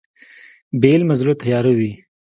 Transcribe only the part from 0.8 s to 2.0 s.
علمه زړه تیاره وي.